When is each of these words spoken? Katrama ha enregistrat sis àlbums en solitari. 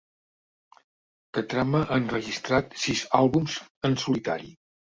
Katrama 1.37 1.83
ha 1.91 1.99
enregistrat 2.05 2.75
sis 2.85 3.07
àlbums 3.23 3.63
en 3.91 4.03
solitari. 4.07 4.55